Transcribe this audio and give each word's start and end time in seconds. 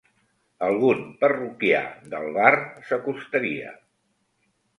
Algun 0.67 1.03
parroquià 1.23 1.81
del 2.15 2.25
bar 2.39 2.53
s'acostaria. 2.89 3.77